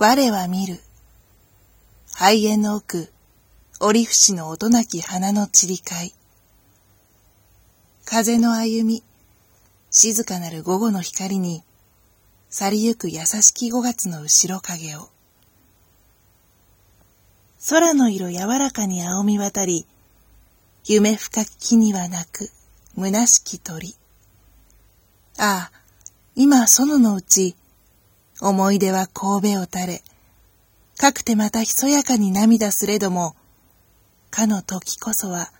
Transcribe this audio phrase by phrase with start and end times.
[0.00, 0.78] 我は見る。
[2.14, 3.12] 肺炎の奥、
[3.80, 6.14] 折節の音なき花の散り交い。
[8.04, 9.02] 風の歩み、
[9.90, 11.64] 静かなる午後の光に、
[12.48, 15.08] 去りゆく優しき五月の後ろ影を。
[17.68, 19.84] 空の色柔らかに青み渡り、
[20.86, 22.52] 夢深き木には泣く、
[22.94, 23.96] 虚しき鳥。
[25.38, 25.80] ああ、
[26.36, 27.56] 今園のうち、
[28.40, 30.02] 思い出は神戸を垂れ、
[30.96, 33.34] かくてまたひそやかに涙すれども、
[34.30, 35.50] かの時こそは、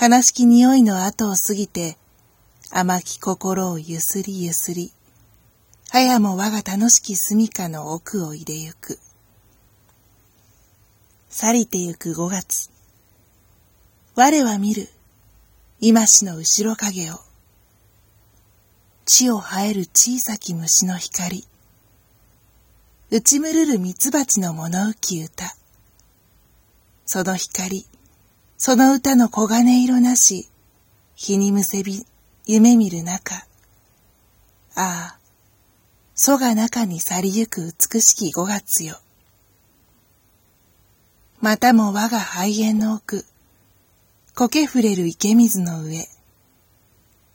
[0.00, 1.96] 悲しき匂いの後を過ぎて、
[2.70, 4.92] 甘き心をゆすりゆすり、
[5.90, 8.98] はやも我が楽しき住処の奥を入れゆく。
[11.30, 12.70] 去りてゆく五月。
[14.14, 14.88] 我は見る、
[15.80, 17.20] 今しの後ろ影を。
[19.06, 21.46] 地を生える小さき虫の光。
[23.14, 25.54] 打ちむるるミツバチの物浮き歌。
[27.06, 27.86] その光、
[28.56, 30.48] その歌の黄金色なし、
[31.14, 32.04] 日にむせび、
[32.44, 33.36] 夢見る中。
[34.74, 35.18] ああ、
[36.16, 38.98] 蘇が中に去りゆく美しき五月よ。
[41.40, 43.24] またも我が肺炎の奥、
[44.34, 46.08] 苔触れる池水の上、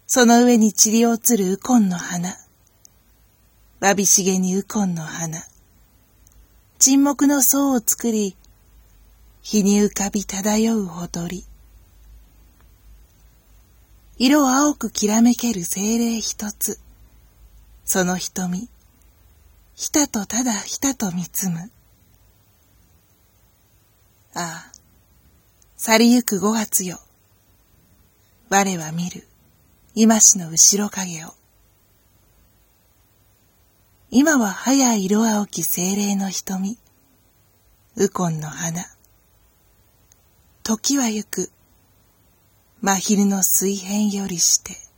[0.07, 2.35] その上に散り落ちるウコンの花、
[3.79, 5.41] わびしげにウコンの花、
[6.81, 8.37] 沈黙の層を作り、
[9.41, 11.43] 日に浮かび漂うほとり。
[14.17, 16.79] 色青くきらめける精霊一つ。
[17.83, 18.69] その瞳、
[19.75, 21.69] ひたとただひたと見つむ。
[24.33, 24.71] ああ、
[25.75, 27.01] 去りゆく五月よ。
[28.47, 29.27] 我は見る、
[29.95, 31.38] 今しの後ろ影を。
[34.11, 36.79] 今は早い色青き精霊の瞳、
[37.95, 38.83] ウコンの花。
[40.63, 41.51] 時はゆく、
[42.81, 44.88] 真昼の水辺よりして。